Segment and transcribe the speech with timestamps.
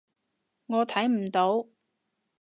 [0.65, 1.67] 我睇唔到